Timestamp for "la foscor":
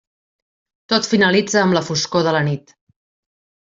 1.79-2.29